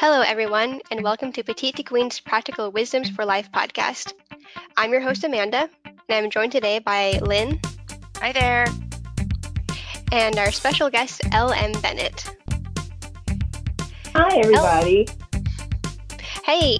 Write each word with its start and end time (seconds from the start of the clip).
Hello, 0.00 0.20
everyone, 0.20 0.80
and 0.92 1.02
welcome 1.02 1.32
to 1.32 1.42
Petite2Queen's 1.42 2.20
Practical 2.20 2.70
Wisdoms 2.70 3.10
for 3.10 3.24
Life 3.24 3.50
podcast. 3.50 4.12
I'm 4.76 4.92
your 4.92 5.00
host, 5.00 5.24
Amanda, 5.24 5.68
and 5.84 5.96
I'm 6.08 6.30
joined 6.30 6.52
today 6.52 6.78
by 6.78 7.18
Lynn. 7.20 7.60
Hi 8.18 8.30
there. 8.30 8.66
And 10.12 10.38
our 10.38 10.52
special 10.52 10.88
guest, 10.88 11.22
L.M. 11.32 11.72
Bennett. 11.82 12.32
Hi, 14.14 14.36
everybody. 14.36 15.08
L- 15.08 16.20
hey. 16.44 16.78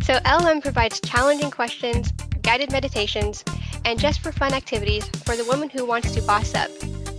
So, 0.00 0.18
LM 0.24 0.62
provides 0.62 1.00
challenging 1.00 1.50
questions, 1.50 2.12
guided 2.40 2.72
meditations, 2.72 3.44
and 3.84 4.00
just 4.00 4.20
for 4.20 4.32
fun 4.32 4.54
activities 4.54 5.06
for 5.26 5.36
the 5.36 5.44
woman 5.44 5.68
who 5.68 5.84
wants 5.84 6.12
to 6.12 6.22
boss 6.22 6.54
up, 6.54 6.70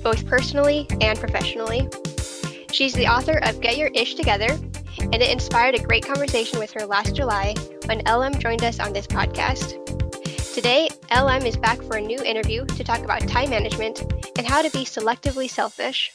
both 0.02 0.26
personally 0.26 0.88
and 1.02 1.20
professionally. 1.20 1.88
She's 2.72 2.94
the 2.94 3.06
author 3.06 3.38
of 3.44 3.62
Get 3.62 3.78
Your 3.78 3.90
Ish 3.94 4.16
Together 4.16 4.58
and 5.02 5.16
it 5.16 5.32
inspired 5.32 5.76
a 5.76 5.84
great 5.84 6.06
conversation 6.06 6.60
with 6.60 6.72
her 6.72 6.86
last 6.86 7.16
July 7.16 7.56
when 7.86 8.02
LM 8.06 8.40
joined 8.40 8.64
us 8.64 8.80
on 8.80 8.94
this 8.94 9.08
podcast. 9.08 9.76
Today, 10.54 10.90
LM 11.12 11.46
is 11.46 11.58
back 11.58 11.82
for 11.84 11.98
a 11.98 12.02
new 12.02 12.22
interview 12.24 12.66
to 12.66 12.84
talk 12.84 13.00
about 13.00 13.28
time 13.28 13.50
management 13.50 14.02
and 14.38 14.46
how 14.46 14.62
to 14.62 14.70
be 14.72 14.86
selectively 14.86 15.50
selfish. 15.50 16.12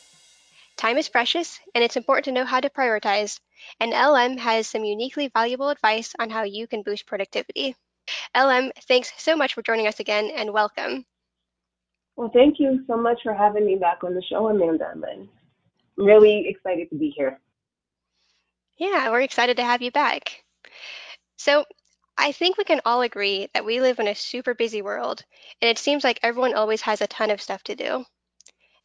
Time 0.77 0.99
is 0.99 1.09
precious, 1.09 1.61
and 1.75 1.85
it's 1.85 1.97
important 1.97 2.25
to 2.25 2.33
know 2.33 2.45
how 2.45 2.61
to 2.61 2.69
prioritize, 2.69 3.41
and 3.81 3.93
LM 3.93 4.37
has 4.39 4.67
some 4.67 4.85
uniquely 4.85 5.29
valuable 5.29 5.69
advice 5.69 6.15
on 6.19 6.31
how 6.31 6.43
you 6.43 6.67
can 6.67 6.83
boost 6.83 7.07
productivity. 7.07 7.77
LM, 8.37 8.73
thanks 8.89 9.13
so 9.17 9.37
much 9.37 9.55
for 9.55 9.63
joining 9.63 9.87
us 9.87 10.01
again, 10.01 10.31
and 10.35 10.53
welcome. 10.53 11.07
Well, 12.17 12.31
thank 12.33 12.61
you 12.61 12.85
so 12.87 12.97
much 12.97 13.21
for 13.23 13.35
having 13.35 13.67
me 13.67 13.77
back 13.77 14.05
on 14.05 14.15
the 14.15 14.23
show, 14.23 14.49
Amanda. 14.49 14.93
I'm 14.93 15.29
really 15.97 16.47
excited 16.49 16.91
to 16.91 16.97
be 16.97 17.13
here. 17.17 17.41
Yeah, 18.77 19.11
we're 19.11 19.21
excited 19.21 19.57
to 19.59 19.65
have 19.65 19.83
you 19.83 19.91
back. 19.91 20.43
So, 21.37 21.65
I 22.17 22.33
think 22.33 22.57
we 22.57 22.65
can 22.65 22.81
all 22.85 23.03
agree 23.03 23.49
that 23.55 23.65
we 23.65 23.81
live 23.81 23.99
in 23.99 24.09
a 24.09 24.15
super 24.15 24.55
busy 24.55 24.83
world, 24.83 25.25
and 25.61 25.69
it 25.69 25.79
seems 25.79 26.05
like 26.05 26.21
everyone 26.23 26.55
always 26.55 26.81
has 26.83 27.01
a 27.01 27.09
ton 27.09 27.31
of 27.31 27.43
stuff 27.43 27.63
to 27.65 27.75
do. 27.75 28.05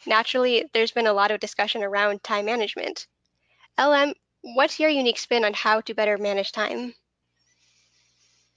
Naturally, 0.06 0.66
there's 0.73 0.92
been 0.92 1.08
a 1.08 1.14
lot 1.14 1.31
of 1.31 1.40
discussion 1.40 1.84
around 1.84 2.23
time 2.23 2.46
management. 2.46 3.08
LM, 3.80 4.14
what's 4.42 4.80
your 4.80 4.90
unique 4.90 5.20
spin 5.20 5.46
on 5.46 5.54
how 5.54 5.81
to 5.81 5.94
better 5.94 6.18
manage 6.18 6.52
time? 6.52 6.94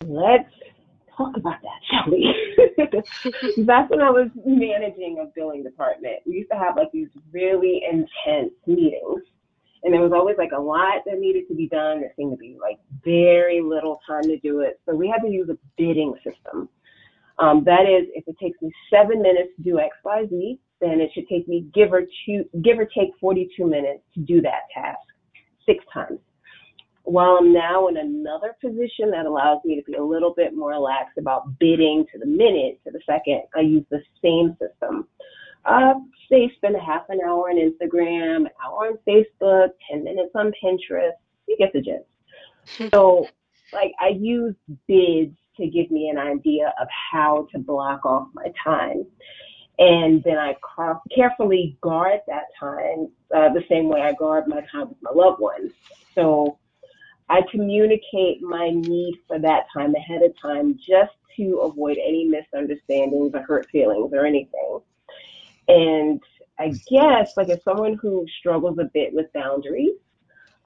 Let's 0.06 0.48
talk 1.16 1.36
about 1.36 1.60
that, 1.62 1.80
shall 1.90 2.12
we? 2.12 2.34
Back 3.64 3.90
when 3.90 4.00
I 4.00 4.10
was 4.10 4.30
managing 4.44 5.18
a 5.22 5.26
billing 5.34 5.62
department, 5.62 6.16
we 6.26 6.34
used 6.34 6.50
to 6.50 6.58
have 6.58 6.76
like 6.76 6.92
these 6.92 7.08
really 7.32 7.82
intense 7.90 8.52
meetings 8.66 9.22
and 9.82 9.92
there 9.92 10.00
was 10.00 10.12
always 10.12 10.36
like 10.38 10.52
a 10.56 10.60
lot 10.60 11.02
that 11.06 11.18
needed 11.18 11.48
to 11.48 11.54
be 11.54 11.68
done. 11.68 12.00
There 12.00 12.12
seemed 12.16 12.32
to 12.32 12.36
be 12.36 12.56
like 12.60 12.78
very 13.04 13.60
little 13.60 14.00
time 14.06 14.22
to 14.24 14.38
do 14.38 14.60
it. 14.60 14.80
So 14.86 14.94
we 14.94 15.08
had 15.08 15.22
to 15.22 15.28
use 15.28 15.48
a 15.48 15.58
bidding 15.76 16.14
system. 16.24 16.68
Um, 17.38 17.64
that 17.64 17.82
is, 17.82 18.08
if 18.14 18.24
it 18.28 18.36
takes 18.40 18.60
me 18.62 18.70
seven 18.90 19.20
minutes 19.22 19.50
to 19.56 19.62
do 19.62 19.80
X, 19.80 19.96
Y, 20.04 20.26
Z, 20.28 20.58
then 20.80 21.00
it 21.00 21.10
should 21.14 21.28
take 21.28 21.48
me 21.48 21.66
give 21.74 21.92
or 21.92 22.02
two, 22.24 22.44
give 22.62 22.78
or 22.78 22.84
take 22.84 23.10
42 23.20 23.66
minutes 23.66 24.02
to 24.14 24.20
do 24.20 24.40
that 24.42 24.62
task 24.72 25.00
six 25.66 25.84
times. 25.92 26.18
While 27.04 27.38
I'm 27.40 27.52
now 27.52 27.88
in 27.88 27.96
another 27.96 28.54
position 28.60 29.10
that 29.10 29.26
allows 29.26 29.58
me 29.64 29.74
to 29.76 29.82
be 29.82 29.94
a 29.94 30.04
little 30.04 30.34
bit 30.36 30.54
more 30.54 30.78
lax 30.78 31.10
about 31.18 31.58
bidding 31.58 32.04
to 32.12 32.18
the 32.18 32.26
minute, 32.26 32.78
to 32.84 32.92
the 32.92 33.00
second, 33.04 33.42
I 33.56 33.60
use 33.60 33.84
the 33.90 34.00
same 34.22 34.56
system. 34.60 35.08
Uh, 35.64 35.94
say 36.30 36.50
spend 36.56 36.76
a 36.76 36.80
half 36.80 37.04
an 37.08 37.20
hour 37.24 37.50
on 37.50 37.56
Instagram, 37.56 38.36
an 38.36 38.50
hour 38.64 38.88
on 38.88 38.98
Facebook, 39.06 39.70
10 39.90 40.04
minutes 40.04 40.32
on 40.34 40.52
Pinterest. 40.62 41.12
You 41.46 41.56
get 41.56 41.72
the 41.72 41.80
gist. 41.80 42.90
so, 42.94 43.28
like, 43.72 43.92
I 44.00 44.08
use 44.08 44.54
bids 44.86 45.36
to 45.56 45.66
give 45.66 45.90
me 45.90 46.08
an 46.08 46.18
idea 46.18 46.72
of 46.80 46.88
how 47.12 47.46
to 47.52 47.58
block 47.58 48.04
off 48.04 48.28
my 48.34 48.52
time. 48.64 49.04
And 49.78 50.22
then 50.24 50.38
I 50.38 50.56
carefully 51.14 51.76
guard 51.80 52.20
that 52.26 52.44
time 52.58 53.08
uh, 53.34 53.48
the 53.52 53.64
same 53.68 53.88
way 53.88 54.02
I 54.02 54.12
guard 54.12 54.46
my 54.46 54.60
time 54.70 54.88
with 54.88 54.98
my 55.02 55.10
loved 55.14 55.40
ones. 55.40 55.72
So 56.14 56.58
I 57.28 57.40
communicate 57.50 58.42
my 58.42 58.70
need 58.70 59.18
for 59.26 59.38
that 59.38 59.66
time 59.72 59.94
ahead 59.94 60.22
of 60.22 60.38
time 60.40 60.76
just 60.76 61.12
to 61.36 61.60
avoid 61.62 61.96
any 61.96 62.24
misunderstandings 62.24 63.32
or 63.34 63.40
hurt 63.40 63.66
feelings 63.70 64.12
or 64.12 64.26
anything. 64.26 64.80
And 65.68 66.20
I 66.58 66.72
guess, 66.90 67.36
like, 67.36 67.48
as 67.48 67.62
someone 67.64 67.98
who 68.00 68.26
struggles 68.38 68.78
a 68.78 68.90
bit 68.92 69.12
with 69.12 69.32
boundaries, 69.32 69.96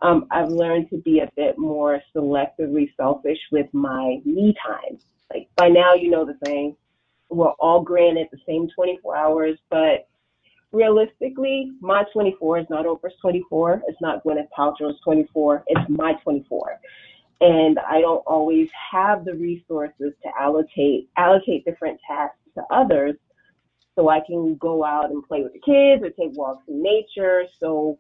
um, 0.03 0.27
I've 0.31 0.51
learned 0.51 0.91
to 0.91 0.99
be 0.99 1.21
a 1.21 1.31
bit 1.37 1.59
more 1.59 2.01
selectively 2.15 2.91
selfish 2.97 3.39
with 3.51 3.67
my 3.73 4.21
me 4.25 4.55
time. 4.67 4.99
Like, 5.33 5.49
by 5.57 5.69
now, 5.69 5.95
you 5.95 6.11
know 6.11 6.25
the 6.25 6.37
saying, 6.45 6.77
we're 7.31 7.53
all 7.53 7.83
granted 7.83 8.29
the 8.31 8.39
same 8.47 8.69
24 8.75 9.17
hours, 9.17 9.59
but 9.71 10.09
realistically, 10.73 11.73
my 11.81 12.05
24 12.13 12.59
is 12.61 12.67
not 12.71 12.87
Oprah's 12.87 13.15
24. 13.21 13.83
It's 13.89 14.01
not 14.01 14.23
Gwyneth 14.23 14.49
Paltrow's 14.57 15.01
24. 15.01 15.65
It's 15.67 15.91
my 15.91 16.13
24. 16.23 16.81
And 17.41 17.79
I 17.79 18.01
don't 18.01 18.23
always 18.27 18.69
have 18.93 19.25
the 19.25 19.35
resources 19.35 20.15
to 20.23 20.29
allocate 20.39 21.11
allocate 21.17 21.65
different 21.65 22.01
tasks 22.07 22.39
to 22.55 22.63
others 22.71 23.17
so 23.97 24.09
I 24.09 24.21
can 24.21 24.57
go 24.57 24.85
out 24.85 25.11
and 25.11 25.27
play 25.27 25.43
with 25.43 25.55
the 25.55 25.59
kids 25.59 26.05
or 26.05 26.11
take 26.11 26.37
walks 26.37 26.65
in 26.69 26.83
nature. 26.83 27.45
So 27.59 27.99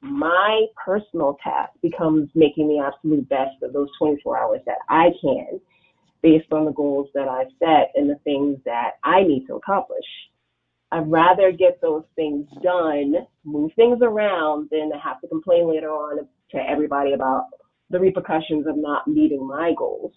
my 0.00 0.66
personal 0.82 1.36
task 1.42 1.72
becomes 1.82 2.30
making 2.34 2.68
the 2.68 2.78
absolute 2.78 3.28
best 3.28 3.62
of 3.62 3.72
those 3.72 3.88
24 3.98 4.38
hours 4.38 4.60
that 4.66 4.78
I 4.88 5.10
can 5.20 5.60
based 6.22 6.52
on 6.52 6.64
the 6.64 6.72
goals 6.72 7.08
that 7.14 7.28
I've 7.28 7.50
set 7.58 7.92
and 7.94 8.08
the 8.08 8.18
things 8.24 8.58
that 8.64 8.92
I 9.02 9.22
need 9.22 9.46
to 9.46 9.56
accomplish. 9.56 10.06
I'd 10.92 11.10
rather 11.10 11.50
get 11.50 11.80
those 11.82 12.04
things 12.14 12.46
done, 12.62 13.14
move 13.44 13.72
things 13.74 13.98
around, 14.00 14.68
than 14.70 14.90
have 15.02 15.20
to 15.22 15.28
complain 15.28 15.68
later 15.68 15.88
on 15.88 16.26
to 16.52 16.58
everybody 16.58 17.12
about 17.12 17.46
the 17.90 17.98
repercussions 17.98 18.66
of 18.66 18.76
not 18.76 19.08
meeting 19.08 19.46
my 19.46 19.74
goals. 19.76 20.12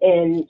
And 0.00 0.44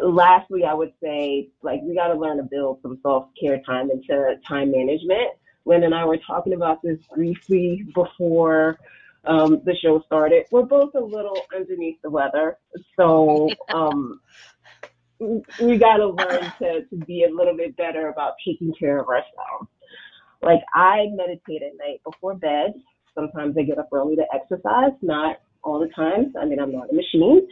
lastly, 0.00 0.64
I 0.64 0.74
would 0.74 0.92
say 1.02 1.48
like 1.62 1.80
we 1.82 1.94
got 1.94 2.08
to 2.08 2.18
learn 2.18 2.36
to 2.38 2.42
build 2.42 2.80
some 2.82 2.98
self 3.02 3.28
care 3.38 3.60
time 3.62 3.90
into 3.90 4.36
time 4.46 4.70
management. 4.70 5.30
Lynn 5.64 5.82
and 5.82 5.94
I 5.94 6.04
were 6.04 6.18
talking 6.18 6.52
about 6.52 6.82
this 6.82 6.98
briefly 7.14 7.84
before 7.94 8.78
um, 9.24 9.60
the 9.64 9.74
show 9.82 10.00
started. 10.06 10.46
We're 10.50 10.62
both 10.62 10.94
a 10.94 11.00
little 11.00 11.38
underneath 11.54 12.00
the 12.02 12.10
weather, 12.10 12.58
so 12.96 13.48
um, 13.74 14.20
we 15.18 15.78
got 15.78 15.96
to 15.96 16.08
learn 16.08 16.52
to, 16.60 16.84
to 16.84 16.96
be 17.06 17.24
a 17.24 17.34
little 17.34 17.56
bit 17.56 17.76
better 17.76 18.08
about 18.08 18.34
taking 18.46 18.72
care 18.78 19.00
of 19.00 19.08
ourselves. 19.08 19.68
Like 20.42 20.60
I 20.74 21.06
meditate 21.12 21.62
at 21.62 21.76
night 21.78 22.00
before 22.04 22.34
bed. 22.34 22.74
Sometimes 23.14 23.56
I 23.56 23.62
get 23.62 23.78
up 23.78 23.88
early 23.92 24.14
to 24.16 24.24
exercise, 24.32 24.92
not 25.00 25.40
all 25.66 25.80
the 25.80 25.88
time. 25.88 26.32
I 26.40 26.44
mean, 26.46 26.60
I'm 26.60 26.72
not 26.72 26.90
a 26.90 26.94
machine. 26.94 27.46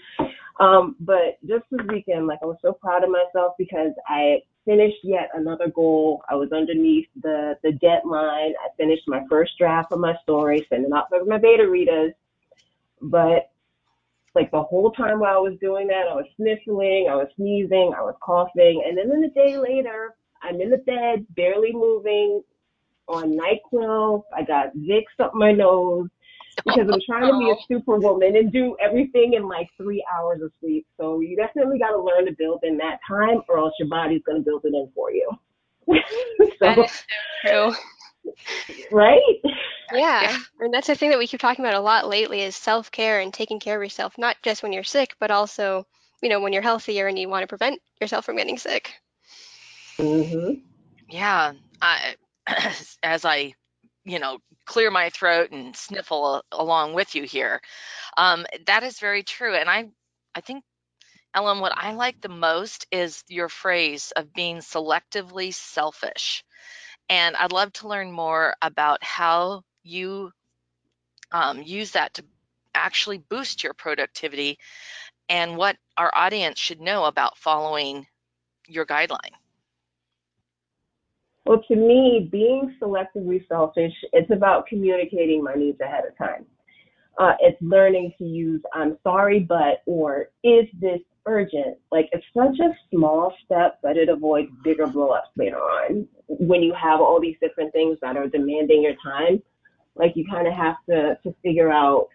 Um, 0.60 0.94
but 1.00 1.38
just 1.46 1.64
this 1.70 1.80
weekend, 1.88 2.28
like 2.28 2.38
I 2.42 2.46
was 2.46 2.58
so 2.62 2.72
proud 2.72 3.02
of 3.02 3.10
myself 3.10 3.54
because 3.58 3.92
I 4.06 4.38
finished 4.64 5.02
yet 5.02 5.30
another 5.34 5.68
goal. 5.68 6.22
I 6.30 6.36
was 6.36 6.52
underneath 6.52 7.08
the 7.20 7.58
the 7.64 7.72
deadline. 7.72 8.54
I 8.64 8.68
finished 8.76 9.02
my 9.08 9.22
first 9.28 9.52
draft 9.58 9.92
of 9.92 9.98
my 9.98 10.14
story, 10.22 10.64
sending 10.70 10.92
out 10.92 11.08
for 11.08 11.24
my 11.24 11.38
beta 11.38 11.68
readers. 11.68 12.12
But 13.02 13.50
like 14.34 14.50
the 14.52 14.62
whole 14.62 14.92
time 14.92 15.18
while 15.20 15.36
I 15.36 15.40
was 15.40 15.58
doing 15.60 15.88
that, 15.88 16.06
I 16.08 16.14
was 16.14 16.26
sniffling, 16.36 17.08
I 17.10 17.16
was 17.16 17.28
sneezing, 17.36 17.92
I 17.96 18.02
was 18.02 18.14
coughing, 18.22 18.82
and 18.86 18.96
then 18.96 19.24
a 19.24 19.30
day 19.30 19.58
later, 19.58 20.14
I'm 20.42 20.60
in 20.60 20.70
the 20.70 20.78
bed, 20.78 21.26
barely 21.36 21.72
moving, 21.72 22.42
on 23.08 23.36
NyQuil. 23.36 24.22
I 24.34 24.42
got 24.42 24.74
Vicks 24.76 25.18
up 25.20 25.34
my 25.34 25.52
nose 25.52 26.08
because 26.64 26.88
I'm 26.92 27.00
trying 27.06 27.30
to 27.30 27.38
be 27.38 27.50
a 27.50 27.56
superwoman 27.68 28.36
and 28.36 28.52
do 28.52 28.76
everything 28.80 29.34
in 29.34 29.48
like 29.48 29.68
three 29.76 30.04
hours 30.14 30.42
of 30.42 30.52
sleep. 30.60 30.86
So 30.98 31.20
you 31.20 31.36
definitely 31.36 31.78
got 31.78 31.90
to 31.90 32.00
learn 32.00 32.26
to 32.26 32.32
build 32.32 32.60
in 32.62 32.76
that 32.78 32.98
time, 33.06 33.42
or 33.48 33.58
else 33.58 33.72
your 33.78 33.88
body's 33.88 34.22
going 34.24 34.38
to 34.38 34.44
build 34.44 34.62
it 34.64 34.74
in 34.74 34.90
for 34.94 35.10
you. 35.10 35.30
so, 36.58 36.86
true. 37.46 37.74
Right? 38.90 39.20
Yeah. 39.92 40.22
yeah. 40.22 40.38
And 40.60 40.72
that's 40.72 40.86
the 40.86 40.94
thing 40.94 41.10
that 41.10 41.18
we 41.18 41.26
keep 41.26 41.40
talking 41.40 41.64
about 41.64 41.78
a 41.78 41.80
lot 41.80 42.08
lately 42.08 42.40
is 42.40 42.56
self 42.56 42.90
care 42.90 43.20
and 43.20 43.32
taking 43.32 43.60
care 43.60 43.76
of 43.76 43.82
yourself, 43.82 44.16
not 44.18 44.36
just 44.42 44.62
when 44.62 44.72
you're 44.72 44.84
sick, 44.84 45.14
but 45.20 45.30
also, 45.30 45.86
you 46.22 46.28
know, 46.28 46.40
when 46.40 46.52
you're 46.52 46.62
healthier 46.62 47.06
and 47.06 47.18
you 47.18 47.28
want 47.28 47.42
to 47.42 47.46
prevent 47.46 47.80
yourself 48.00 48.24
from 48.24 48.36
getting 48.36 48.58
sick. 48.58 48.92
Mm-hmm. 49.98 50.54
Yeah. 51.08 51.52
I, 51.82 52.14
as 53.02 53.24
I 53.24 53.54
you 54.04 54.18
know 54.18 54.38
clear 54.66 54.90
my 54.90 55.10
throat 55.10 55.50
and 55.50 55.76
sniffle 55.76 56.42
along 56.52 56.94
with 56.94 57.14
you 57.14 57.24
here 57.24 57.60
um, 58.16 58.46
that 58.66 58.82
is 58.82 58.98
very 58.98 59.22
true 59.22 59.54
and 59.54 59.68
i 59.68 59.86
i 60.34 60.40
think 60.40 60.64
LM 61.36 61.60
what 61.60 61.72
i 61.76 61.92
like 61.94 62.20
the 62.20 62.28
most 62.28 62.86
is 62.90 63.24
your 63.28 63.48
phrase 63.48 64.12
of 64.16 64.32
being 64.34 64.58
selectively 64.58 65.52
selfish 65.52 66.44
and 67.08 67.36
i'd 67.36 67.52
love 67.52 67.72
to 67.72 67.88
learn 67.88 68.10
more 68.12 68.54
about 68.62 69.02
how 69.02 69.62
you 69.82 70.30
um, 71.32 71.62
use 71.62 71.92
that 71.92 72.14
to 72.14 72.24
actually 72.74 73.18
boost 73.18 73.62
your 73.62 73.74
productivity 73.74 74.58
and 75.28 75.56
what 75.56 75.76
our 75.96 76.10
audience 76.14 76.58
should 76.58 76.80
know 76.80 77.04
about 77.04 77.38
following 77.38 78.06
your 78.66 78.86
guideline? 78.86 79.32
Well, 81.44 81.62
to 81.68 81.76
me, 81.76 82.28
being 82.32 82.74
selectively 82.80 83.46
selfish, 83.48 83.92
it's 84.12 84.30
about 84.30 84.66
communicating 84.66 85.42
my 85.42 85.54
needs 85.54 85.80
ahead 85.80 86.04
of 86.06 86.16
time. 86.16 86.46
Uh, 87.18 87.32
it's 87.40 87.60
learning 87.60 88.12
to 88.18 88.24
use 88.24 88.60
I'm 88.72 88.98
sorry, 89.02 89.40
but 89.40 89.82
or 89.86 90.30
is 90.42 90.64
this 90.80 91.00
urgent? 91.26 91.78
Like 91.92 92.08
it's 92.12 92.24
such 92.36 92.58
a 92.60 92.72
small 92.90 93.32
step, 93.44 93.78
but 93.82 93.96
it 93.96 94.08
avoids 94.08 94.48
bigger 94.64 94.86
blowups 94.86 95.30
later 95.36 95.58
on. 95.58 96.08
When 96.26 96.62
you 96.62 96.74
have 96.74 97.00
all 97.00 97.20
these 97.20 97.36
different 97.40 97.72
things 97.72 97.98
that 98.02 98.16
are 98.16 98.26
demanding 98.26 98.82
your 98.82 98.94
time, 99.04 99.40
like 99.94 100.12
you 100.16 100.26
kind 100.28 100.48
of 100.48 100.54
have 100.54 100.76
to 100.88 101.16
to 101.22 101.34
figure 101.42 101.70
out 101.70 102.08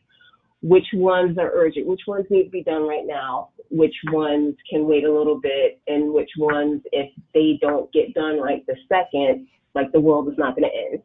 which 0.62 0.88
ones 0.94 1.38
are 1.38 1.52
urgent, 1.54 1.88
which 1.88 2.02
ones 2.06 2.26
need 2.30 2.44
to 2.46 2.50
be 2.50 2.64
done 2.64 2.86
right 2.86 3.06
now, 3.06 3.50
which 3.70 3.96
ones 4.12 4.56
can 4.70 4.88
wait 4.88 5.04
a 5.04 5.12
little 5.12 5.40
bit, 5.40 5.80
and 5.88 6.14
which 6.14 6.32
ones, 6.38 6.82
if 6.92 7.12
they 7.34 7.58
don't 7.62 7.92
get 7.94 8.14
done 8.14 8.40
right 8.40 8.66
the 8.68 8.76
second, 8.88 9.48
like 9.76 9.92
the 9.92 10.00
world 10.00 10.28
is 10.28 10.38
not 10.38 10.56
going 10.56 10.70
to 10.70 10.76
end. 10.76 11.04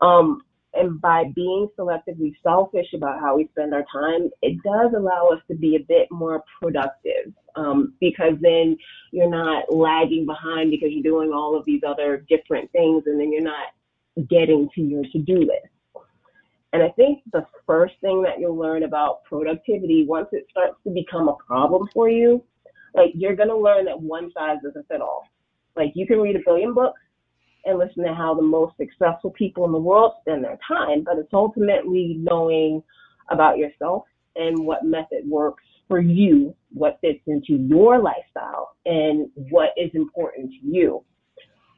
Um, 0.00 0.42
and 0.72 1.00
by 1.00 1.24
being 1.34 1.68
selectively 1.78 2.34
selfish 2.42 2.86
about 2.94 3.20
how 3.20 3.36
we 3.36 3.48
spend 3.48 3.74
our 3.74 3.84
time, 3.92 4.30
it 4.40 4.56
does 4.62 4.92
allow 4.96 5.28
us 5.32 5.40
to 5.48 5.54
be 5.56 5.76
a 5.76 5.80
bit 5.80 6.08
more 6.10 6.44
productive 6.60 7.32
um, 7.56 7.94
because 8.00 8.34
then 8.40 8.76
you're 9.10 9.28
not 9.30 9.72
lagging 9.74 10.26
behind 10.26 10.70
because 10.70 10.90
you're 10.92 11.02
doing 11.02 11.32
all 11.32 11.56
of 11.56 11.64
these 11.64 11.82
other 11.86 12.24
different 12.28 12.70
things 12.72 13.02
and 13.06 13.18
then 13.18 13.32
you're 13.32 13.42
not 13.42 13.68
getting 14.28 14.68
to 14.74 14.80
your 14.80 15.02
to 15.12 15.18
do 15.18 15.38
list. 15.38 15.72
And 16.72 16.82
I 16.82 16.90
think 16.90 17.22
the 17.32 17.46
first 17.66 17.94
thing 18.00 18.22
that 18.22 18.38
you'll 18.38 18.56
learn 18.56 18.84
about 18.84 19.24
productivity, 19.24 20.04
once 20.06 20.28
it 20.32 20.46
starts 20.50 20.76
to 20.84 20.90
become 20.90 21.28
a 21.28 21.34
problem 21.46 21.88
for 21.92 22.08
you, 22.08 22.44
like 22.94 23.10
you're 23.14 23.36
going 23.36 23.48
to 23.48 23.56
learn 23.56 23.84
that 23.86 24.00
one 24.00 24.30
size 24.32 24.58
doesn't 24.62 24.86
fit 24.88 25.00
all. 25.00 25.24
Like 25.76 25.92
you 25.94 26.06
can 26.06 26.20
read 26.20 26.36
a 26.36 26.40
billion 26.44 26.74
books 26.74 27.00
and 27.64 27.78
listen 27.78 28.04
to 28.04 28.14
how 28.14 28.34
the 28.34 28.42
most 28.42 28.76
successful 28.76 29.30
people 29.30 29.64
in 29.64 29.72
the 29.72 29.78
world 29.78 30.14
spend 30.20 30.44
their 30.44 30.58
time, 30.66 31.04
but 31.04 31.18
it's 31.18 31.32
ultimately 31.32 32.16
knowing 32.18 32.82
about 33.30 33.58
yourself 33.58 34.04
and 34.36 34.64
what 34.64 34.84
method 34.84 35.28
works 35.28 35.64
for 35.88 36.00
you, 36.00 36.54
what 36.72 36.98
fits 37.00 37.20
into 37.26 37.54
your 37.54 38.00
lifestyle, 38.00 38.76
and 38.86 39.28
what 39.50 39.70
is 39.76 39.90
important 39.94 40.50
to 40.52 40.66
you. 40.66 41.04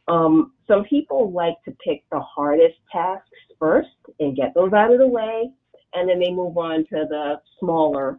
Um, 0.08 0.52
some 0.66 0.84
people 0.84 1.30
like 1.32 1.62
to 1.64 1.76
pick 1.84 2.04
the 2.10 2.20
hardest 2.20 2.76
tasks 2.90 3.28
first 3.58 3.88
and 4.18 4.36
get 4.36 4.52
those 4.54 4.72
out 4.72 4.92
of 4.92 4.98
the 4.98 5.06
way, 5.06 5.50
and 5.94 6.08
then 6.08 6.18
they 6.18 6.30
move 6.30 6.56
on 6.56 6.78
to 6.86 7.06
the 7.08 7.40
smaller, 7.60 8.18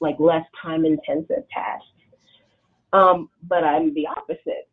like 0.00 0.16
less 0.18 0.44
time 0.62 0.84
intensive 0.84 1.44
tasks. 1.52 1.86
Um, 2.92 3.28
but 3.42 3.64
I'm 3.64 3.92
the 3.94 4.06
opposite. 4.06 4.68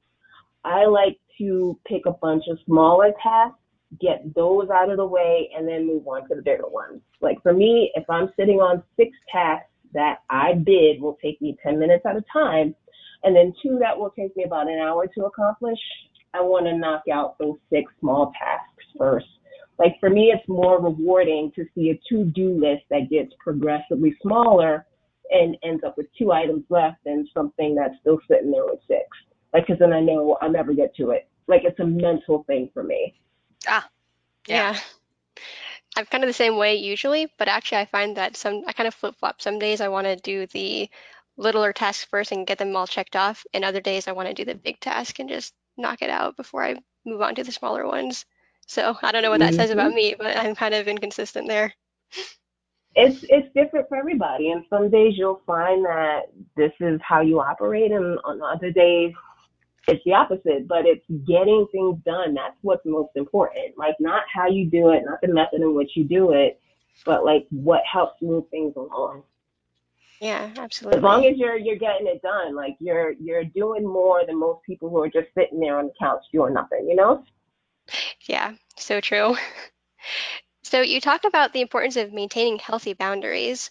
I 0.64 0.86
like 0.86 1.20
to 1.40 1.80
pick 1.88 2.06
a 2.06 2.12
bunch 2.12 2.44
of 2.50 2.58
smaller 2.66 3.12
tasks, 3.22 3.60
get 4.00 4.34
those 4.36 4.70
out 4.70 4.90
of 4.90 4.98
the 4.98 5.06
way, 5.06 5.50
and 5.56 5.68
then 5.68 5.86
move 5.88 6.08
on 6.08 6.28
to 6.30 6.36
the 6.36 6.42
bigger 6.42 6.68
ones. 6.68 7.02
Like 7.22 7.42
for 7.44 7.54
me, 7.54 7.92
if 7.96 8.10
I'm 8.10 8.32
sitting 8.38 8.60
on 8.60 8.84
six 8.98 9.12
tasks 9.32 9.70
that 9.94 10.20
I 10.30 10.54
bid 10.54 11.02
will 11.02 11.18
take 11.22 11.42
me 11.42 11.58
10 11.64 11.80
minutes 11.80 12.06
at 12.06 12.18
a 12.18 12.24
time, 12.32 12.76
and 13.24 13.36
then 13.36 13.54
two 13.62 13.78
that 13.80 13.98
will 13.98 14.12
take 14.12 14.36
me 14.36 14.44
about 14.44 14.70
an 14.70 14.80
hour 14.80 15.08
to 15.08 15.26
accomplish, 15.26 15.80
I 16.36 16.42
want 16.42 16.66
to 16.66 16.78
knock 16.78 17.04
out 17.12 17.38
those 17.40 17.58
six 17.70 17.92
small 18.00 18.32
tasks 18.40 18.86
first. 18.98 19.28
Like 19.78 20.00
for 20.00 20.10
me, 20.10 20.32
it's 20.34 20.48
more 20.48 20.82
rewarding 20.82 21.52
to 21.56 21.66
see 21.76 21.90
a 21.90 22.00
to-do 22.10 22.60
list 22.60 22.84
that 22.90 23.10
gets 23.10 23.34
progressively 23.40 24.16
smaller 24.22 24.86
and 25.32 25.58
ends 25.64 25.84
up 25.84 25.98
with 25.98 26.08
two 26.18 26.32
items 26.32 26.64
left 26.70 26.98
than 27.06 27.28
something 27.34 27.76
that's 27.76 27.96
still 28.02 28.20
sitting 28.30 28.52
there 28.52 28.66
with 28.66 28.80
six. 28.88 29.06
Like, 29.54 29.68
cause 29.68 29.78
then 29.80 29.94
I 29.94 30.00
know 30.00 30.38
I'll 30.42 30.52
never 30.52 30.74
get 30.74 30.96
to 30.98 31.12
it. 31.12 31.28
Like 31.48 31.64
it's 31.64 31.80
a 31.80 31.86
mental 31.86 32.44
thing 32.48 32.70
for 32.74 32.84
me. 32.84 33.20
Ah, 33.68 33.88
yeah. 34.48 34.74
yeah. 34.74 34.80
I'm 35.98 36.06
kind 36.06 36.24
of 36.24 36.28
the 36.28 36.34
same 36.34 36.58
way 36.58 36.76
usually, 36.76 37.32
but 37.38 37.48
actually 37.48 37.80
I 37.80 37.86
find 37.86 38.18
that 38.18 38.36
some 38.36 38.64
I 38.68 38.74
kind 38.74 38.88
of 38.88 38.94
flip 38.94 39.16
flop. 39.18 39.42
Some 39.42 39.60
days 39.60 39.82
I 39.82 39.88
want 39.88 40.08
to 40.08 40.16
do 40.16 40.46
the 40.48 40.90
littler 41.38 41.74
tasks 41.74 42.06
first 42.06 42.32
and 42.32 42.48
get 42.48 42.58
them 42.58 42.76
all 42.76 42.88
checked 42.88 43.16
off, 43.16 43.46
and 43.54 43.64
other 43.64 43.82
days 43.82 44.08
I 44.08 44.12
want 44.14 44.28
to 44.28 44.34
do 44.34 44.46
the 44.46 44.56
big 44.56 44.80
task 44.80 45.20
and 45.20 45.30
just 45.30 45.54
knock 45.78 46.02
it 46.02 46.10
out 46.10 46.38
before 46.38 46.64
I 46.64 46.76
move 47.06 47.22
on 47.22 47.36
to 47.36 47.44
the 47.44 47.52
smaller 47.52 47.86
ones. 47.86 48.26
So 48.68 48.98
I 49.02 49.12
don't 49.12 49.22
know 49.22 49.30
what 49.30 49.40
that 49.40 49.52
mm-hmm. 49.52 49.62
says 49.62 49.70
about 49.70 49.94
me, 49.94 50.16
but 50.18 50.38
I'm 50.38 50.56
kind 50.56 50.74
of 50.74 50.88
inconsistent 50.88 51.48
there. 51.48 51.74
It's 52.96 53.26
it's 53.28 53.54
different 53.54 53.90
for 53.90 53.98
everybody, 53.98 54.52
and 54.52 54.64
some 54.70 54.90
days 54.90 55.16
you'll 55.18 55.42
find 55.46 55.84
that 55.84 56.32
this 56.56 56.72
is 56.80 57.00
how 57.04 57.22
you 57.22 57.42
operate, 57.42 57.92
and 57.92 58.18
on 58.24 58.42
other 58.42 58.72
days 58.72 59.14
it's 59.88 60.04
the 60.06 60.14
opposite. 60.14 60.68
But 60.68 60.86
it's 60.86 61.06
getting 61.28 61.68
things 61.72 62.00
done. 62.06 62.34
That's 62.34 62.56
what's 62.62 62.86
most 62.86 63.12
important. 63.16 63.78
Like 63.78 63.96
not 64.00 64.24
how 64.34 64.48
you 64.48 64.70
do 64.70 64.92
it, 64.92 65.04
not 65.06 65.20
the 65.22 65.28
method 65.28 65.62
in 65.62 65.76
which 65.76 65.92
you 65.96 66.06
do 66.06 66.32
it, 66.32 66.60
but 67.06 67.26
like 67.26 67.46
what 67.50 67.82
helps 67.92 68.22
move 68.22 68.46
things 68.50 68.74
along. 68.78 69.24
Yeah, 70.22 70.52
absolutely. 70.58 71.00
As 71.00 71.04
long 71.04 71.26
as 71.26 71.38
you're 71.38 71.58
you're 71.58 71.78
getting 71.78 72.08
it 72.08 72.22
done, 72.22 72.56
like 72.56 72.76
you're 72.80 73.14
you're 73.14 73.44
doing 73.44 73.84
more 73.84 74.26
than 74.26 74.40
most 74.40 74.64
people 74.66 74.90
who 74.90 75.02
are 75.02 75.10
just 75.10 75.28
sitting 75.38 75.60
there 75.60 75.78
on 75.78 75.88
the 75.88 75.94
couch 76.00 76.24
doing 76.34 76.54
nothing, 76.54 76.88
you 76.88 76.96
know? 76.96 77.24
Yeah, 78.28 78.54
so 78.78 79.02
true. 79.02 79.36
So 80.66 80.82
you 80.82 81.00
talk 81.00 81.26
about 81.26 81.54
the 81.54 81.62
importance 81.62 81.96
of 81.96 82.12
maintaining 82.12 82.58
healthy 82.58 82.94
boundaries. 82.94 83.70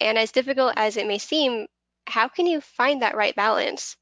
And 0.00 0.18
as 0.18 0.32
difficult 0.32 0.74
as 0.76 0.98
it 0.98 1.06
may 1.06 1.16
seem, 1.16 1.66
how 2.06 2.28
can 2.28 2.44
you 2.44 2.60
find 2.60 3.00
that 3.00 3.16
right 3.16 3.34
balance? 3.34 3.96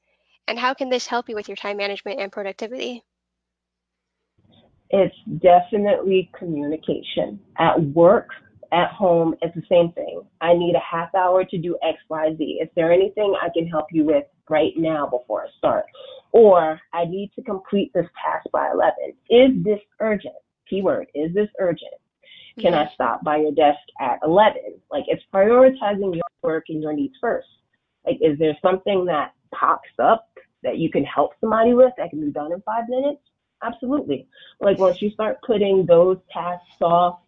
And 0.48 0.58
how 0.58 0.74
can 0.74 0.88
this 0.90 1.06
help 1.06 1.28
you 1.28 1.36
with 1.36 1.48
your 1.48 1.56
time 1.56 1.76
management 1.76 2.20
and 2.20 2.32
productivity? 2.32 3.04
It's 4.90 5.14
definitely 5.38 6.28
communication. 6.36 7.38
At 7.56 7.80
work, 7.80 8.30
at 8.72 8.90
home, 8.90 9.34
it's 9.40 9.54
the 9.54 9.62
same 9.68 9.92
thing. 9.92 10.22
I 10.40 10.54
need 10.54 10.74
a 10.74 10.80
half 10.80 11.14
hour 11.14 11.44
to 11.44 11.58
do 11.58 11.78
X, 11.82 11.98
Y, 12.08 12.34
Z. 12.36 12.44
Is 12.62 12.68
there 12.76 12.92
anything 12.92 13.34
I 13.40 13.48
can 13.52 13.66
help 13.66 13.86
you 13.90 14.04
with 14.04 14.24
right 14.48 14.72
now 14.76 15.06
before 15.06 15.44
I 15.44 15.48
start? 15.56 15.86
Or 16.32 16.80
I 16.92 17.04
need 17.04 17.32
to 17.36 17.42
complete 17.42 17.92
this 17.94 18.06
task 18.24 18.46
by 18.52 18.70
11. 18.72 18.94
Is 19.30 19.64
this 19.64 19.80
urgent? 20.00 20.34
Keyword, 20.68 21.06
is 21.14 21.32
this 21.34 21.48
urgent? 21.58 21.94
Can 22.60 22.74
I 22.74 22.90
stop 22.92 23.22
by 23.22 23.36
your 23.36 23.52
desk 23.52 23.78
at 24.00 24.18
11? 24.24 24.56
Like 24.90 25.04
it's 25.06 25.22
prioritizing 25.32 26.14
your 26.14 26.24
work 26.42 26.64
and 26.68 26.82
your 26.82 26.92
needs 26.92 27.14
first. 27.20 27.46
Like, 28.04 28.18
is 28.20 28.38
there 28.38 28.56
something 28.60 29.04
that 29.06 29.32
pops 29.54 29.88
up 29.98 30.28
that 30.62 30.78
you 30.78 30.90
can 30.90 31.04
help 31.04 31.32
somebody 31.40 31.74
with 31.74 31.92
that 31.96 32.10
can 32.10 32.20
be 32.20 32.32
done 32.32 32.52
in 32.52 32.60
five 32.62 32.84
minutes? 32.88 33.20
Absolutely. 33.62 34.26
Like 34.60 34.78
once 34.78 35.00
you 35.00 35.10
start 35.10 35.38
putting 35.46 35.86
those 35.86 36.18
tasks 36.32 36.80
off 36.80 37.20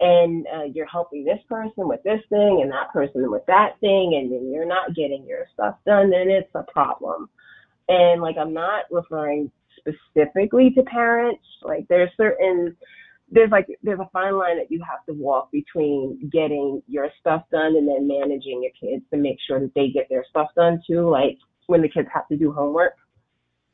and 0.00 0.46
uh, 0.54 0.64
you're 0.72 0.86
helping 0.86 1.24
this 1.24 1.40
person 1.48 1.88
with 1.88 2.02
this 2.04 2.20
thing 2.28 2.60
and 2.62 2.70
that 2.70 2.92
person 2.92 3.30
with 3.30 3.44
that 3.46 3.78
thing, 3.80 4.14
and 4.20 4.30
then 4.30 4.50
you're 4.52 4.66
not 4.66 4.94
getting 4.94 5.26
your 5.26 5.46
stuff 5.54 5.76
done, 5.86 6.10
then 6.10 6.28
it's 6.28 6.50
a 6.54 6.64
problem. 6.70 7.28
And 7.88 8.20
like, 8.20 8.36
I'm 8.36 8.52
not 8.52 8.84
referring 8.90 9.50
specifically 9.78 10.70
to 10.76 10.82
parents. 10.82 11.42
Like, 11.62 11.86
there's 11.88 12.10
certain, 12.16 12.76
there's 13.30 13.50
like, 13.50 13.66
there's 13.82 14.00
a 14.00 14.10
fine 14.12 14.36
line 14.38 14.58
that 14.58 14.70
you 14.70 14.82
have 14.88 15.04
to 15.06 15.12
walk 15.12 15.50
between 15.50 16.28
getting 16.32 16.82
your 16.86 17.08
stuff 17.20 17.42
done 17.50 17.76
and 17.76 17.88
then 17.88 18.06
managing 18.06 18.62
your 18.62 18.72
kids 18.80 19.04
to 19.10 19.16
make 19.16 19.38
sure 19.46 19.60
that 19.60 19.74
they 19.74 19.88
get 19.88 20.08
their 20.08 20.24
stuff 20.28 20.48
done 20.54 20.80
too. 20.86 21.08
Like, 21.08 21.38
when 21.66 21.82
the 21.82 21.88
kids 21.88 22.08
have 22.12 22.28
to 22.28 22.36
do 22.36 22.52
homework, 22.52 22.94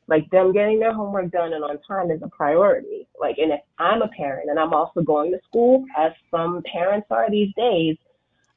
like 0.07 0.29
them 0.29 0.53
getting 0.53 0.79
their 0.79 0.93
homework 0.93 1.31
done 1.31 1.53
and 1.53 1.63
on 1.63 1.79
time 1.87 2.11
is 2.11 2.21
a 2.21 2.29
priority. 2.29 3.07
Like, 3.19 3.37
and 3.37 3.51
if 3.51 3.61
I'm 3.79 4.01
a 4.01 4.07
parent 4.09 4.49
and 4.49 4.59
I'm 4.59 4.73
also 4.73 5.01
going 5.01 5.31
to 5.31 5.39
school, 5.47 5.83
as 5.97 6.11
some 6.29 6.61
parents 6.71 7.07
are 7.09 7.29
these 7.29 7.53
days, 7.55 7.97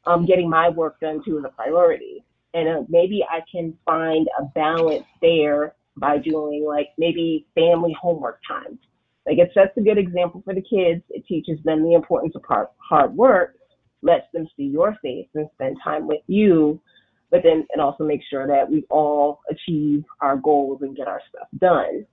um, 0.06 0.26
getting 0.26 0.48
my 0.48 0.68
work 0.68 1.00
done 1.00 1.22
too 1.24 1.38
is 1.38 1.44
a 1.44 1.48
priority. 1.48 2.24
And 2.54 2.68
uh, 2.68 2.82
maybe 2.88 3.24
I 3.28 3.40
can 3.50 3.74
find 3.84 4.26
a 4.38 4.44
balance 4.54 5.06
there 5.22 5.74
by 5.96 6.18
doing 6.18 6.64
like 6.66 6.88
maybe 6.98 7.46
family 7.54 7.96
homework 8.00 8.40
times. 8.46 8.78
Like 9.26 9.38
it 9.38 9.50
sets 9.52 9.76
a 9.76 9.82
good 9.82 9.98
example 9.98 10.42
for 10.44 10.54
the 10.54 10.62
kids. 10.62 11.02
It 11.10 11.26
teaches 11.26 11.58
them 11.64 11.82
the 11.82 11.94
importance 11.94 12.34
of 12.34 12.42
hard, 12.46 12.68
hard 12.78 13.14
work, 13.14 13.56
lets 14.02 14.26
them 14.32 14.46
see 14.56 14.64
your 14.64 14.96
face 15.02 15.28
and 15.34 15.48
spend 15.54 15.76
time 15.82 16.06
with 16.06 16.22
you 16.26 16.80
but 17.30 17.42
then 17.42 17.66
it 17.70 17.80
also 17.80 18.04
makes 18.04 18.26
sure 18.26 18.46
that 18.46 18.70
we 18.70 18.84
all 18.90 19.40
achieve 19.50 20.04
our 20.20 20.36
goals 20.36 20.82
and 20.82 20.96
get 20.96 21.08
our 21.08 21.20
stuff 21.28 21.48
done. 21.58 22.06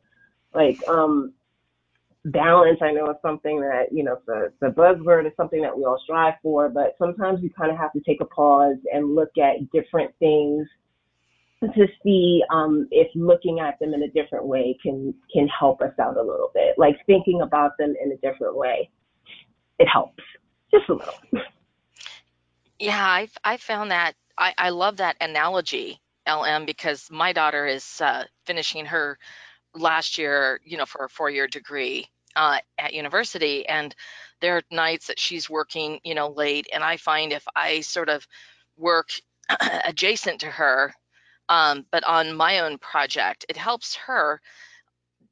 Like 0.54 0.86
um, 0.88 1.34
balance, 2.26 2.80
I 2.82 2.92
know 2.92 3.10
is 3.10 3.18
something 3.22 3.62
that 3.62 3.88
you 3.92 4.04
know 4.04 4.18
the 4.26 4.52
the 4.60 4.68
buzzword 4.68 5.28
is 5.28 5.34
something 5.38 5.62
that 5.62 5.78
we 5.78 5.86
all 5.86 6.00
strive 6.04 6.36
for, 6.42 6.70
but 6.70 6.96
sometimes 6.98 7.42
we 7.42 7.50
kind 7.50 7.72
of 7.72 7.78
have 7.78 7.94
to 7.94 8.02
take 8.02 8.22
a 8.22 8.26
pause 8.26 8.78
and 8.92 9.16
look 9.16 9.32
at 9.38 9.72
different 9.72 10.14
things 10.20 10.68
to 11.62 11.88
see 12.04 12.44
um, 12.52 12.88
if 12.92 13.08
looking 13.16 13.60
at 13.60 13.80
them 13.80 13.94
in 13.94 14.04
a 14.04 14.10
different 14.10 14.46
way 14.46 14.78
can 14.82 15.14
can 15.34 15.48
help 15.48 15.82
us 15.82 15.94
out 16.00 16.18
a 16.18 16.22
little 16.22 16.52
bit. 16.54 16.76
Like 16.78 16.98
thinking 17.06 17.42
about 17.42 17.78
them 17.78 17.96
in 18.04 18.12
a 18.12 18.18
different 18.18 18.56
way, 18.56 18.90
it 19.80 19.88
helps 19.88 20.24
just 20.72 20.90
a 20.90 20.94
little. 20.94 21.14
Yeah, 22.80 23.08
I've 23.08 23.38
I 23.44 23.58
found 23.58 23.92
that 23.92 24.16
I 24.38 24.54
I 24.58 24.70
love 24.70 24.98
that 24.98 25.18
analogy, 25.22 26.00
LM, 26.28 26.66
because 26.66 27.10
my 27.12 27.34
daughter 27.34 27.66
is 27.66 28.02
uh, 28.02 28.26
finishing 28.46 28.86
her 28.88 29.18
last 29.74 30.18
year, 30.18 30.60
you 30.64 30.78
know, 30.78 30.86
for 30.86 31.06
a 31.06 31.10
four-year 31.10 31.48
degree 31.48 32.08
uh, 32.36 32.60
at 32.78 32.94
university, 32.94 33.68
and 33.68 33.96
there 34.42 34.58
are 34.58 34.62
nights 34.72 35.08
that 35.08 35.20
she's 35.20 35.50
working, 35.50 36.00
you 36.04 36.16
know, 36.16 36.30
late, 36.30 36.68
and 36.74 36.84
I 36.84 36.98
find 36.98 37.32
if 37.32 37.46
I 37.56 37.82
sort 37.82 38.10
of 38.10 38.28
work 38.78 39.10
adjacent 39.86 40.42
to 40.42 40.48
her, 40.48 40.94
um, 41.50 41.86
but 41.92 42.04
on 42.04 42.36
my 42.36 42.60
own 42.60 42.78
project, 42.78 43.46
it 43.50 43.58
helps 43.58 43.96
her 43.96 44.42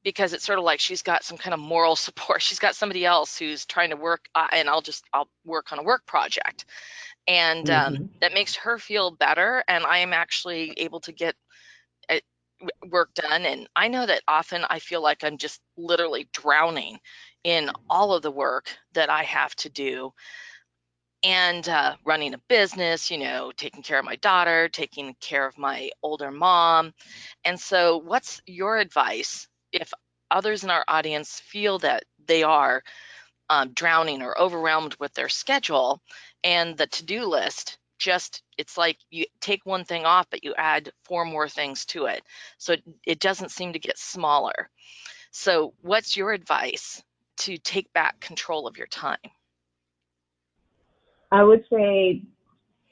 because 0.03 0.33
it's 0.33 0.45
sort 0.45 0.59
of 0.59 0.65
like 0.65 0.79
she's 0.79 1.01
got 1.01 1.23
some 1.23 1.37
kind 1.37 1.53
of 1.53 1.59
moral 1.59 1.95
support. 2.07 2.41
She's 2.41 2.59
got 2.59 2.75
somebody 2.75 3.05
else 3.05 3.37
who's 3.37 3.65
trying 3.65 3.89
to 3.89 3.95
work, 3.97 4.25
uh, 4.35 4.47
and 4.51 4.69
I'll 4.69 4.81
just 4.81 5.05
I'll 5.13 5.29
work 5.45 5.71
on 5.71 5.79
a 5.79 5.83
work 5.83 6.05
project, 6.05 6.65
and 7.27 7.69
um, 7.69 7.93
mm-hmm. 7.93 8.05
that 8.21 8.33
makes 8.33 8.55
her 8.55 8.77
feel 8.77 9.11
better. 9.11 9.63
And 9.67 9.85
I 9.85 9.99
am 9.99 10.13
actually 10.13 10.73
able 10.77 10.99
to 11.01 11.11
get 11.11 11.35
work 12.89 13.13
done. 13.13 13.45
And 13.45 13.67
I 13.75 13.87
know 13.87 14.05
that 14.05 14.23
often 14.27 14.63
I 14.69 14.79
feel 14.79 15.01
like 15.01 15.23
I'm 15.23 15.37
just 15.37 15.61
literally 15.77 16.27
drowning 16.33 16.99
in 17.43 17.69
all 17.89 18.13
of 18.13 18.21
the 18.21 18.31
work 18.31 18.69
that 18.93 19.09
I 19.09 19.23
have 19.23 19.55
to 19.57 19.69
do. 19.69 20.13
And 21.25 21.67
uh, 21.69 21.95
running 22.05 22.33
a 22.33 22.41
business, 22.49 23.09
you 23.09 23.17
know, 23.17 23.53
taking 23.55 23.81
care 23.81 23.97
of 23.97 24.03
my 24.03 24.17
daughter, 24.17 24.67
taking 24.67 25.15
care 25.21 25.47
of 25.47 25.57
my 25.57 25.89
older 26.01 26.31
mom. 26.31 26.93
And 27.45 27.57
so, 27.57 27.97
what's 27.97 28.41
your 28.45 28.77
advice 28.77 29.47
if 29.71 29.93
others 30.29 30.65
in 30.65 30.69
our 30.69 30.83
audience 30.85 31.39
feel 31.39 31.79
that 31.79 32.03
they 32.25 32.43
are 32.43 32.83
um, 33.49 33.71
drowning 33.73 34.21
or 34.21 34.39
overwhelmed 34.39 34.95
with 34.99 35.13
their 35.13 35.29
schedule 35.29 36.01
and 36.43 36.77
the 36.77 36.87
to-do 36.87 37.25
list 37.25 37.77
just 37.99 38.43
it's 38.57 38.77
like 38.77 38.97
you 39.11 39.25
take 39.39 39.65
one 39.65 39.85
thing 39.85 40.05
off 40.05 40.27
but 40.29 40.43
you 40.43 40.53
add 40.57 40.91
four 41.05 41.23
more 41.25 41.47
things 41.47 41.85
to 41.85 42.05
it. 42.05 42.21
So 42.57 42.73
it, 42.73 42.83
it 43.05 43.19
doesn't 43.19 43.51
seem 43.51 43.73
to 43.73 43.79
get 43.79 43.97
smaller. 43.97 44.69
So 45.31 45.73
what's 45.81 46.17
your 46.17 46.31
advice 46.31 47.01
to 47.37 47.57
take 47.57 47.91
back 47.93 48.19
control 48.19 48.67
of 48.67 48.77
your 48.77 48.87
time? 48.87 49.17
I 51.31 51.43
would 51.43 51.63
say 51.71 52.23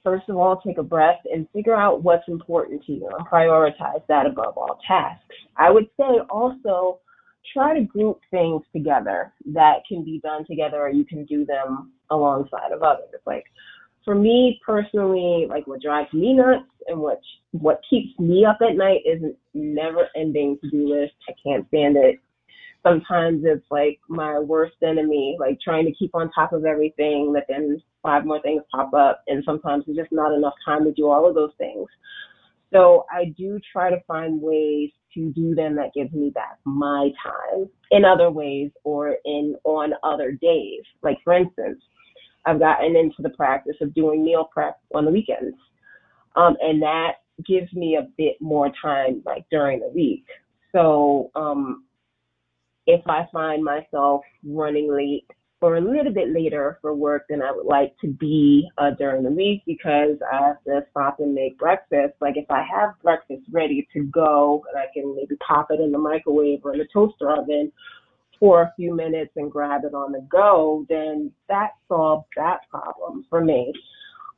first 0.04 0.30
of 0.30 0.38
all 0.38 0.62
take 0.66 0.78
a 0.78 0.84
breath 0.84 1.20
and 1.32 1.48
figure 1.54 1.76
out 1.76 2.04
what's 2.04 2.28
important 2.28 2.84
to 2.86 2.94
you 2.94 3.10
prioritize 3.32 4.06
that 4.08 4.26
above 4.26 4.58
all 4.58 4.80
tasks. 4.88 5.36
I 5.58 5.70
would 5.70 5.90
say 5.98 6.20
also 6.30 7.00
try 7.54 7.78
to 7.78 7.86
group 7.86 8.20
things 8.32 8.62
together 8.74 9.34
that 9.54 9.80
can 9.88 10.04
be 10.04 10.20
done 10.24 10.46
together 10.46 10.82
or 10.82 10.90
you 10.90 11.06
can 11.06 11.26
do 11.26 11.46
them 11.46 11.92
alongside 12.10 12.72
of 12.72 12.84
others. 12.84 13.10
Like 13.26 13.46
for 14.06 14.16
me 14.16 14.60
personally, 14.66 15.48
like 15.50 15.68
what 15.68 15.82
drives 15.82 16.12
me 16.14 16.34
nuts 16.34 16.70
and 16.88 17.00
what 17.00 17.20
what 17.52 17.82
keeps 17.90 18.18
me 18.20 18.46
up 18.46 18.60
at 18.62 18.78
night 18.78 19.02
is 19.06 19.22
never 19.54 20.08
ending 20.16 20.58
to 20.64 20.70
do 20.70 20.90
list. 20.90 21.14
I 21.28 21.34
can't 21.44 21.68
stand 21.68 21.98
it. 21.98 22.20
Sometimes 22.84 23.44
it's 23.46 23.66
like 23.70 24.00
my 24.08 24.40
worst 24.40 24.76
enemy, 24.82 25.38
like 25.40 25.60
trying 25.62 25.86
to 25.86 25.94
keep 25.94 26.16
on 26.16 26.32
top 26.32 26.54
of 26.54 26.66
everything, 26.66 27.32
that 27.34 27.46
then 27.48 27.82
five 28.02 28.26
more 28.26 28.42
things 28.42 28.64
pop 28.72 28.94
up 28.94 29.24
and 29.28 29.44
sometimes 29.46 29.84
there's 29.86 29.98
just 29.98 30.12
not 30.12 30.34
enough 30.34 30.56
time 30.66 30.84
to 30.86 30.92
do 30.94 31.08
all 31.08 31.28
of 31.28 31.36
those 31.36 31.52
things. 31.58 31.88
So 32.74 33.06
I 33.12 33.26
do 33.38 33.60
try 33.72 33.90
to 33.90 34.02
find 34.08 34.42
ways 34.42 34.90
to 35.14 35.32
do 35.34 35.54
them 35.56 35.76
that 35.76 35.94
gives 35.94 36.14
me 36.14 36.30
back 36.30 36.58
my 36.64 37.10
time 37.24 37.68
in 37.92 38.06
other 38.06 38.32
ways 38.32 38.72
or 38.84 39.18
in 39.26 39.56
on 39.66 39.94
other 40.04 40.32
days. 40.32 40.82
Like 41.04 41.18
for 41.24 41.34
instance, 41.34 41.82
I've 42.46 42.60
gotten 42.60 42.96
into 42.96 43.22
the 43.22 43.30
practice 43.30 43.76
of 43.82 43.94
doing 43.94 44.24
meal 44.24 44.50
prep 44.52 44.80
on 44.96 45.06
the 45.06 45.12
weekends. 45.12 45.58
Um, 46.36 46.56
and 46.62 46.82
that 46.82 47.16
gives 47.46 47.72
me 47.74 47.98
a 47.98 48.08
bit 48.18 48.38
more 48.40 48.72
time 48.82 49.22
like 49.26 49.46
during 49.52 49.80
the 49.82 49.90
week. 49.90 50.26
So 50.72 51.30
um, 51.36 51.86
if 52.88 53.02
I 53.08 53.28
find 53.34 53.64
myself 53.64 54.22
running 54.46 54.92
late 54.92 55.28
or 55.62 55.78
a 55.78 55.82
little 55.82 56.12
bit 56.12 56.30
later 56.34 56.80
for 56.82 56.96
work 56.96 57.26
than 57.30 57.42
I 57.42 57.52
would 57.52 57.68
like 57.68 57.96
to 58.02 58.08
be 58.08 58.68
uh, 58.80 58.92
during 58.98 59.24
the 59.24 59.30
week 59.30 59.62
because 59.66 60.18
I 60.32 60.48
have 60.48 60.64
to 60.66 60.82
stop 60.90 61.20
and 61.20 61.36
make 61.36 61.58
breakfast. 61.60 62.16
Like 62.20 62.36
if 62.36 62.50
I 62.50 62.64
have 62.64 63.00
breakfast 63.04 63.44
ready 63.52 63.88
to 63.94 64.04
go 64.06 64.66
and 64.70 64.82
I 64.82 64.92
can 64.92 65.16
maybe 65.16 65.36
pop 65.48 65.68
it 65.70 65.80
in 65.80 65.92
the 65.92 66.00
microwave 66.00 66.62
or 66.64 66.74
in 66.74 66.80
the 66.80 66.88
toaster 66.92 67.32
oven 67.32 67.72
for 68.40 68.64
a 68.64 68.74
few 68.76 68.96
minutes 68.96 69.34
and 69.36 69.52
grab 69.52 69.82
it 69.84 69.94
on 69.94 70.12
the 70.12 70.28
go, 70.32 70.84
then 70.90 71.32
that 71.48 71.72
solves 71.88 72.26
that 72.36 72.62
problem 72.70 73.26
for 73.30 73.46
me. 73.46 73.72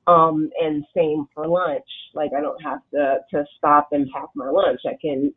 Um, 0.06 0.50
and 0.60 0.84
same 0.94 1.28
for 1.34 1.48
lunch. 1.48 1.88
Like 2.14 2.32
I 2.38 2.42
don't 2.42 2.62
have 2.62 2.82
to 2.94 3.20
to 3.32 3.46
stop 3.58 3.88
and 3.94 4.10
pack 4.12 4.28
my 4.36 4.50
lunch. 4.50 4.82
I 4.86 4.98
can 5.02 5.34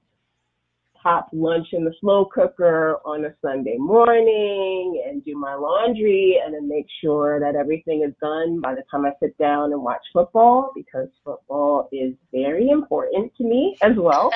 pop 1.06 1.28
lunch 1.32 1.68
in 1.72 1.84
the 1.84 1.94
slow 2.00 2.24
cooker 2.24 2.98
on 3.04 3.26
a 3.26 3.34
Sunday 3.40 3.76
morning 3.78 5.04
and 5.06 5.24
do 5.24 5.38
my 5.38 5.54
laundry 5.54 6.40
and 6.44 6.52
then 6.52 6.68
make 6.68 6.86
sure 7.00 7.38
that 7.38 7.54
everything 7.54 8.02
is 8.02 8.12
done 8.20 8.60
by 8.60 8.74
the 8.74 8.82
time 8.90 9.06
I 9.06 9.12
sit 9.22 9.38
down 9.38 9.72
and 9.72 9.80
watch 9.80 10.02
football 10.12 10.72
because 10.74 11.06
football 11.22 11.88
is 11.92 12.12
very 12.32 12.70
important 12.70 13.32
to 13.36 13.44
me 13.44 13.76
as 13.82 13.92
well. 13.96 14.32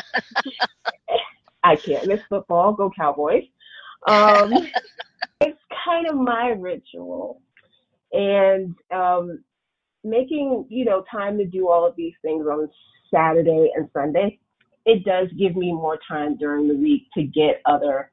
I 1.65 1.75
can't 1.75 2.07
miss 2.07 2.21
football. 2.29 2.73
Go 2.73 2.89
Cowboys. 2.97 3.43
Um, 4.07 4.53
it's 5.41 5.59
kind 5.85 6.07
of 6.07 6.15
my 6.15 6.55
ritual. 6.57 7.43
And 8.13 8.77
um, 8.95 9.43
making, 10.05 10.67
you 10.69 10.85
know, 10.85 11.03
time 11.11 11.37
to 11.39 11.45
do 11.45 11.69
all 11.69 11.85
of 11.85 11.97
these 11.97 12.15
things 12.23 12.47
on 12.47 12.71
Saturday 13.13 13.73
and 13.75 13.89
Sunday 13.93 14.39
it 14.91 15.05
does 15.05 15.29
give 15.39 15.55
me 15.55 15.73
more 15.73 15.99
time 16.09 16.37
during 16.37 16.67
the 16.67 16.75
week 16.75 17.07
to 17.15 17.23
get 17.23 17.63
other 17.65 18.11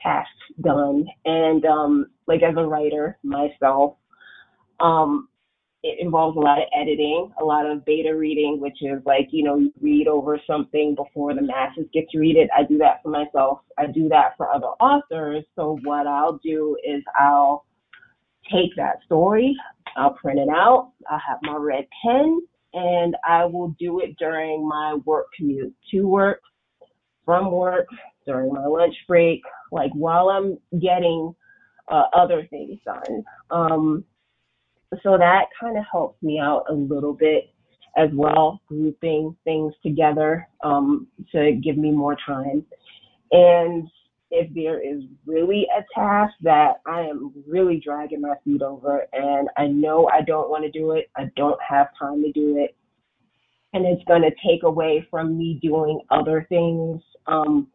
tasks 0.00 0.30
done. 0.60 1.04
And 1.24 1.64
um, 1.64 2.06
like 2.28 2.42
as 2.42 2.54
a 2.56 2.64
writer 2.64 3.18
myself, 3.24 3.96
um, 4.78 5.28
it 5.82 5.98
involves 5.98 6.36
a 6.36 6.40
lot 6.40 6.58
of 6.58 6.64
editing, 6.80 7.32
a 7.40 7.44
lot 7.44 7.66
of 7.66 7.84
beta 7.84 8.14
reading, 8.14 8.60
which 8.60 8.76
is 8.82 9.02
like, 9.04 9.28
you 9.32 9.42
know, 9.42 9.56
you 9.56 9.72
read 9.80 10.06
over 10.06 10.40
something 10.46 10.94
before 10.94 11.34
the 11.34 11.42
masses 11.42 11.86
get 11.92 12.08
to 12.10 12.20
read 12.20 12.36
it. 12.36 12.48
I 12.56 12.62
do 12.62 12.78
that 12.78 13.02
for 13.02 13.08
myself. 13.08 13.58
I 13.76 13.86
do 13.86 14.08
that 14.10 14.36
for 14.36 14.48
other 14.48 14.68
authors. 14.78 15.44
So 15.56 15.80
what 15.82 16.06
I'll 16.06 16.38
do 16.44 16.76
is 16.84 17.02
I'll 17.18 17.66
take 18.52 18.76
that 18.76 18.98
story, 19.06 19.56
I'll 19.96 20.14
print 20.14 20.38
it 20.38 20.48
out, 20.48 20.92
I'll 21.10 21.20
have 21.26 21.38
my 21.42 21.56
red 21.56 21.86
pen, 22.04 22.42
and 22.74 23.16
I 23.26 23.44
will 23.44 23.74
do 23.78 24.00
it 24.00 24.16
during 24.18 24.66
my 24.66 24.94
work 25.04 25.26
commute 25.36 25.74
to 25.90 26.02
work, 26.02 26.40
from 27.24 27.50
work, 27.50 27.86
during 28.26 28.52
my 28.52 28.66
lunch 28.66 28.94
break, 29.06 29.42
like 29.70 29.90
while 29.94 30.28
I'm 30.28 30.58
getting 30.80 31.34
uh, 31.90 32.04
other 32.14 32.46
things 32.50 32.78
done. 32.84 33.24
Um, 33.50 34.04
so 35.02 35.16
that 35.18 35.46
kind 35.58 35.78
of 35.78 35.84
helps 35.90 36.22
me 36.22 36.38
out 36.38 36.64
a 36.68 36.74
little 36.74 37.14
bit 37.14 37.50
as 37.96 38.08
well, 38.14 38.60
grouping 38.66 39.36
things 39.44 39.74
together 39.82 40.48
um, 40.62 41.06
to 41.32 41.52
give 41.62 41.76
me 41.76 41.90
more 41.90 42.16
time. 42.26 42.64
And 43.32 43.88
if 44.32 44.52
there 44.54 44.80
is 44.80 45.02
really 45.26 45.66
a 45.76 45.84
task 45.94 46.32
that 46.40 46.80
I 46.86 47.02
am 47.02 47.32
really 47.46 47.78
dragging 47.84 48.22
my 48.22 48.34
feet 48.44 48.62
over 48.62 49.06
and 49.12 49.48
I 49.58 49.66
know 49.66 50.08
I 50.12 50.22
don't 50.22 50.48
want 50.48 50.64
to 50.64 50.70
do 50.70 50.92
it, 50.92 51.10
I 51.16 51.30
don't 51.36 51.60
have 51.62 51.88
time 51.98 52.22
to 52.22 52.32
do 52.32 52.56
it, 52.56 52.74
and 53.74 53.86
it's 53.86 54.02
going 54.04 54.22
to 54.22 54.30
take 54.44 54.62
away 54.64 55.06
from 55.10 55.36
me 55.36 55.58
doing 55.62 56.00
other 56.10 56.46
things, 56.48 57.02
um, 57.26 57.68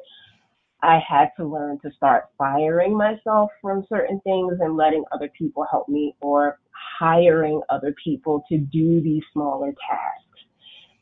I 0.83 0.99
had 1.07 1.29
to 1.37 1.45
learn 1.45 1.79
to 1.81 1.91
start 1.95 2.25
firing 2.37 2.95
myself 2.95 3.49
from 3.61 3.85
certain 3.89 4.19
things 4.21 4.57
and 4.59 4.77
letting 4.77 5.03
other 5.11 5.29
people 5.37 5.65
help 5.69 5.87
me 5.89 6.15
or 6.21 6.59
hiring 6.99 7.61
other 7.69 7.95
people 8.03 8.43
to 8.49 8.57
do 8.57 9.01
these 9.01 9.23
smaller 9.33 9.73
tasks. 9.89 10.45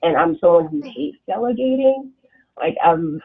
And 0.02 0.16
I'm 0.16 0.38
someone 0.40 0.68
who 0.68 0.82
hates 0.82 1.18
delegating. 1.28 2.12
Like 2.58 2.76
I'm 2.84 3.22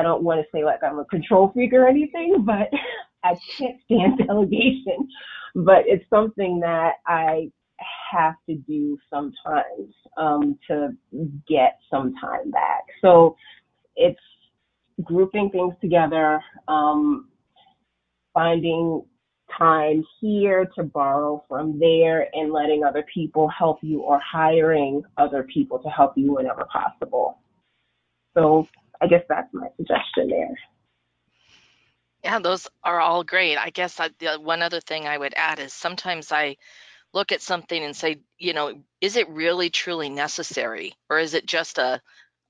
I 0.00 0.02
don't 0.02 0.22
want 0.22 0.40
to 0.40 0.46
say 0.52 0.64
like 0.64 0.82
I'm 0.82 0.98
a 0.98 1.04
control 1.04 1.50
freak 1.52 1.74
or 1.74 1.86
anything, 1.86 2.42
but 2.46 2.70
I 3.24 3.34
can't 3.58 3.76
stand 3.84 4.18
delegation. 4.26 5.06
But 5.54 5.82
it's 5.86 6.08
something 6.08 6.60
that 6.60 6.94
I 7.06 7.50
have 8.10 8.34
to 8.48 8.54
do 8.54 8.96
sometimes 9.10 9.94
um, 10.16 10.58
to 10.68 10.96
get 11.46 11.78
some 11.90 12.14
time 12.20 12.50
back. 12.50 12.84
So 13.02 13.36
it's 13.96 14.20
grouping 15.04 15.50
things 15.50 15.74
together, 15.82 16.40
um, 16.68 17.28
finding 18.32 19.02
time 19.58 20.02
here 20.20 20.66
to 20.76 20.84
borrow 20.84 21.44
from 21.48 21.78
there, 21.78 22.28
and 22.32 22.52
letting 22.52 22.84
other 22.84 23.04
people 23.12 23.48
help 23.48 23.78
you 23.82 24.00
or 24.00 24.18
hiring 24.20 25.02
other 25.18 25.42
people 25.42 25.78
to 25.80 25.88
help 25.88 26.12
you 26.16 26.34
whenever 26.34 26.66
possible. 26.72 27.38
So 28.34 28.66
I 29.00 29.06
guess 29.06 29.22
that's 29.28 29.48
my 29.52 29.68
suggestion 29.76 30.28
there. 30.28 30.58
Yeah, 32.22 32.38
those 32.38 32.68
are 32.84 33.00
all 33.00 33.24
great. 33.24 33.56
I 33.56 33.70
guess 33.70 33.98
I, 33.98 34.10
the 34.18 34.38
one 34.38 34.62
other 34.62 34.80
thing 34.80 35.06
I 35.06 35.16
would 35.16 35.34
add 35.36 35.58
is 35.58 35.72
sometimes 35.72 36.30
I 36.32 36.56
look 37.14 37.32
at 37.32 37.40
something 37.40 37.82
and 37.82 37.96
say, 37.96 38.20
you 38.38 38.52
know, 38.52 38.82
is 39.00 39.16
it 39.16 39.28
really 39.30 39.70
truly 39.70 40.10
necessary 40.10 40.94
or 41.08 41.18
is 41.18 41.34
it 41.34 41.46
just 41.46 41.78
a 41.78 42.00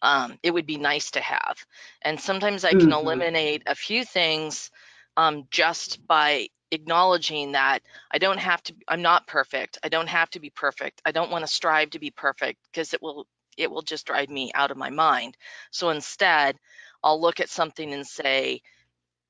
um, 0.03 0.39
it 0.43 0.51
would 0.53 0.67
be 0.67 0.79
nice 0.79 1.11
to 1.13 1.21
have. 1.21 1.65
And 2.03 2.19
sometimes 2.19 2.65
I 2.65 2.71
can 2.71 2.81
mm-hmm. 2.81 2.93
eliminate 2.93 3.63
a 3.67 3.75
few 3.75 4.05
things 4.05 4.71
um, 5.17 5.47
just 5.51 6.07
by 6.07 6.49
acknowledging 6.71 7.53
that 7.53 7.81
I 8.11 8.19
don't 8.19 8.39
have 8.39 8.63
to, 8.65 8.75
I'm 8.89 9.03
not 9.03 9.27
perfect. 9.27 9.79
I 9.83 9.89
don't 9.89 10.09
have 10.09 10.31
to 10.31 10.41
be 10.41 10.51
perfect. 10.51 11.03
I 11.05 11.13
don't 11.13 11.31
want 11.31 11.45
to 11.45 11.53
strive 11.53 11.91
to 11.91 11.99
be 11.99 12.11
perfect 12.11 12.61
because 12.73 12.95
it 12.95 13.03
will, 13.03 13.27
it 13.61 13.71
will 13.71 13.83
just 13.83 14.07
drive 14.07 14.31
me 14.31 14.51
out 14.55 14.71
of 14.71 14.77
my 14.79 14.91
mind. 14.91 15.37
So 15.71 15.91
instead, 15.91 16.57
I'll 17.05 17.21
look 17.21 17.41
at 17.41 17.51
something 17.51 17.93
and 17.93 18.07
say, 18.07 18.63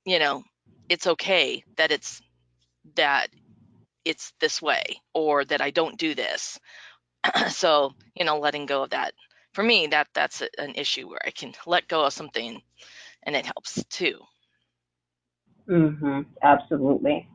you 0.05 0.19
know, 0.19 0.45
it's 0.89 1.07
okay 1.07 1.65
that 1.77 1.93
it's, 1.93 2.21
that 2.97 3.29
it's 4.05 4.33
this 4.41 4.63
way 4.63 4.85
or 5.15 5.45
that 5.47 5.61
I 5.61 5.71
don't 5.71 5.99
do 5.99 6.15
this. 6.15 6.59
so, 7.51 7.93
you 8.15 8.25
know, 8.25 8.39
letting 8.39 8.67
go 8.67 8.85
of 8.85 8.91
that. 8.91 9.15
For 9.55 9.63
me, 9.65 9.89
that 9.89 10.09
that's 10.15 10.43
a, 10.43 10.49
an 10.59 10.75
issue 10.77 11.09
where 11.09 11.21
I 11.27 11.31
can 11.31 11.55
let 11.67 11.89
go 11.89 12.05
of 12.05 12.13
something 12.13 12.61
and 13.25 13.37
it 13.37 13.47
helps 13.47 13.85
too. 13.91 14.21
Mhm. 15.69 16.27
Absolutely. 16.43 17.29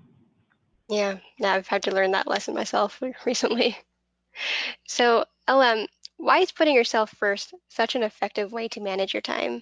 Yeah, 0.90 1.20
yeah, 1.38 1.54
I've 1.54 1.68
had 1.68 1.84
to 1.84 1.92
learn 1.92 2.12
that 2.12 2.28
lesson 2.28 2.54
myself 2.56 3.02
recently. 3.26 3.78
So, 4.88 5.26
LM, 5.48 5.88
why 6.18 6.40
is 6.40 6.52
putting 6.52 6.76
yourself 6.76 7.12
first 7.12 7.54
such 7.70 7.96
an 7.96 8.04
effective 8.04 8.52
way 8.52 8.68
to 8.70 8.82
manage 8.82 9.14
your 9.14 9.22
time? 9.22 9.62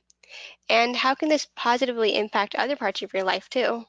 And 0.69 0.95
how 0.95 1.15
can 1.15 1.29
this 1.29 1.47
positively 1.55 2.15
impact 2.15 2.55
other 2.55 2.75
parts 2.75 3.01
of 3.01 3.13
your 3.13 3.23
life 3.23 3.49
too? 3.49 3.85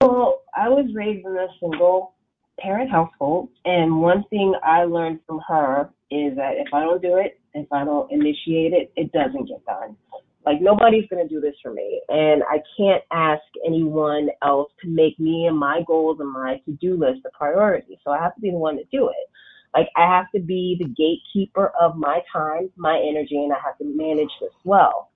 Well, 0.00 0.42
I 0.54 0.68
was 0.68 0.86
raised 0.94 1.26
in 1.26 1.36
a 1.36 1.46
single 1.60 2.14
parent 2.60 2.90
household, 2.90 3.50
and 3.64 4.00
one 4.00 4.24
thing 4.30 4.54
I 4.64 4.84
learned 4.84 5.20
from 5.26 5.40
her 5.48 5.90
is 6.10 6.36
that 6.36 6.54
if 6.56 6.72
I 6.72 6.80
don't 6.80 7.02
do 7.02 7.16
it, 7.16 7.38
if 7.54 7.70
I 7.72 7.84
don't 7.84 8.10
initiate 8.10 8.72
it, 8.72 8.92
it 8.96 9.12
doesn't 9.12 9.48
get 9.48 9.64
done. 9.64 9.96
Like 10.44 10.60
nobody's 10.60 11.08
going 11.10 11.26
to 11.26 11.34
do 11.34 11.40
this 11.40 11.54
for 11.62 11.72
me, 11.72 12.00
and 12.08 12.42
I 12.44 12.62
can't 12.76 13.02
ask 13.10 13.42
anyone 13.66 14.28
else 14.42 14.70
to 14.82 14.88
make 14.88 15.18
me 15.18 15.46
and 15.46 15.58
my 15.58 15.82
goals 15.86 16.18
and 16.20 16.30
my 16.30 16.60
to-do 16.64 16.96
list 16.96 17.22
a 17.26 17.36
priority. 17.36 17.98
So 18.04 18.10
I 18.12 18.18
have 18.18 18.34
to 18.36 18.40
be 18.40 18.50
the 18.50 18.56
one 18.56 18.76
to 18.76 18.84
do 18.92 19.08
it. 19.08 19.25
Like 19.74 19.88
I 19.96 20.06
have 20.06 20.30
to 20.34 20.40
be 20.40 20.76
the 20.78 20.88
gatekeeper 20.88 21.72
of 21.80 21.96
my 21.96 22.20
time, 22.32 22.70
my 22.76 22.98
energy, 22.98 23.36
and 23.36 23.52
I 23.52 23.56
have 23.64 23.78
to 23.78 23.84
manage 23.84 24.30
this 24.40 24.52
well. 24.64 25.10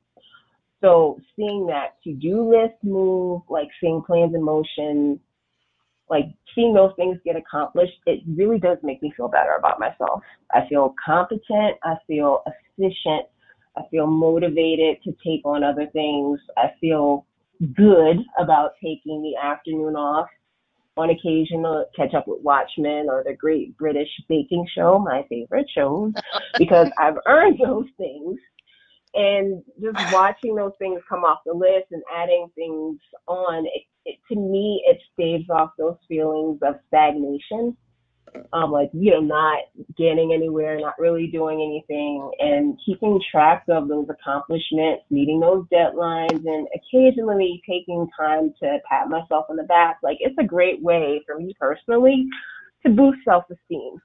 So 0.80 1.20
seeing 1.36 1.66
that 1.66 1.96
to-do 2.04 2.50
list 2.50 2.82
move, 2.82 3.42
like 3.48 3.68
seeing 3.80 4.02
plans 4.02 4.34
in 4.34 4.42
motion, 4.42 5.20
like 6.08 6.24
seeing 6.54 6.74
those 6.74 6.92
things 6.96 7.18
get 7.24 7.36
accomplished, 7.36 7.92
it 8.06 8.20
really 8.26 8.58
does 8.58 8.78
make 8.82 9.02
me 9.02 9.12
feel 9.16 9.28
better 9.28 9.54
about 9.58 9.78
myself. 9.78 10.22
I 10.52 10.66
feel 10.68 10.94
competent. 11.04 11.76
I 11.84 11.94
feel 12.06 12.42
efficient. 12.46 13.26
I 13.76 13.82
feel 13.90 14.06
motivated 14.06 15.02
to 15.04 15.14
take 15.24 15.44
on 15.44 15.62
other 15.62 15.86
things. 15.92 16.40
I 16.56 16.72
feel 16.80 17.26
good 17.74 18.16
about 18.38 18.72
taking 18.82 19.22
the 19.22 19.36
afternoon 19.40 19.94
off 19.94 20.28
on 20.96 21.10
occasion 21.10 21.62
to 21.62 21.84
catch 21.96 22.14
up 22.14 22.26
with 22.26 22.42
Watchmen 22.42 23.06
or 23.08 23.22
the 23.24 23.34
Great 23.34 23.76
British 23.76 24.08
Baking 24.28 24.66
Show, 24.74 24.98
my 24.98 25.24
favorite 25.28 25.66
shows, 25.74 26.12
because 26.58 26.88
I've 26.98 27.16
earned 27.26 27.60
those 27.64 27.86
things. 27.96 28.38
And 29.12 29.60
just 29.82 30.12
watching 30.12 30.54
those 30.54 30.72
things 30.78 31.00
come 31.08 31.24
off 31.24 31.40
the 31.44 31.52
list 31.52 31.86
and 31.90 32.02
adding 32.14 32.46
things 32.54 33.00
on 33.26 33.66
it, 33.66 33.82
it, 34.04 34.18
to 34.32 34.38
me 34.38 34.84
it 34.86 35.00
staves 35.12 35.50
off 35.50 35.70
those 35.76 35.96
feelings 36.06 36.60
of 36.62 36.76
stagnation 36.86 37.76
um 38.52 38.70
like 38.72 38.90
you 38.92 39.10
know 39.10 39.20
not 39.20 39.58
getting 39.96 40.32
anywhere 40.32 40.78
not 40.78 40.98
really 40.98 41.26
doing 41.26 41.60
anything 41.60 42.30
and 42.38 42.78
keeping 42.84 43.20
track 43.30 43.64
of 43.68 43.88
those 43.88 44.06
accomplishments 44.08 45.04
meeting 45.10 45.40
those 45.40 45.64
deadlines 45.72 46.44
and 46.44 46.66
occasionally 46.74 47.62
taking 47.68 48.06
time 48.18 48.52
to 48.60 48.78
pat 48.88 49.08
myself 49.08 49.46
on 49.48 49.56
the 49.56 49.64
back 49.64 49.98
like 50.02 50.16
it's 50.20 50.36
a 50.38 50.44
great 50.44 50.82
way 50.82 51.22
for 51.26 51.38
me 51.38 51.54
personally 51.58 52.26
to 52.84 52.90
boost 52.92 53.18
self-esteem 53.24 54.00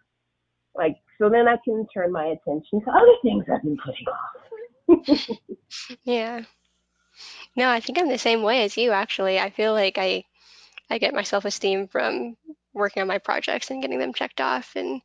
like 0.75 0.95
so 1.17 1.29
then 1.29 1.47
i 1.47 1.55
can 1.63 1.85
turn 1.93 2.11
my 2.11 2.25
attention 2.25 2.81
to 2.81 2.91
other 2.91 3.15
things 3.21 3.43
i've 3.53 3.63
been 3.63 3.77
putting 3.77 4.05
off 4.07 4.45
yeah. 6.03 6.41
No, 7.55 7.69
I 7.69 7.79
think 7.79 7.97
I'm 7.97 8.09
the 8.09 8.17
same 8.17 8.43
way 8.43 8.63
as 8.63 8.77
you 8.77 8.91
actually. 8.91 9.39
I 9.39 9.49
feel 9.49 9.73
like 9.73 9.97
I 9.97 10.23
I 10.89 10.97
get 10.97 11.13
my 11.13 11.23
self-esteem 11.23 11.87
from 11.87 12.37
working 12.75 13.01
on 13.01 13.07
my 13.07 13.17
projects 13.17 13.71
and 13.71 13.81
getting 13.81 13.99
them 13.99 14.13
checked 14.13 14.41
off 14.41 14.73
and, 14.75 15.01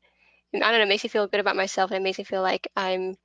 and 0.52 0.62
I 0.64 0.70
don't 0.70 0.80
know, 0.80 0.84
it 0.84 0.88
makes 0.88 1.04
me 1.04 1.08
feel 1.08 1.28
good 1.28 1.40
about 1.40 1.56
myself 1.56 1.90
and 1.90 1.98
it 1.98 2.02
makes 2.02 2.18
me 2.18 2.24
feel 2.24 2.42
like 2.42 2.68
I'm 2.76 3.16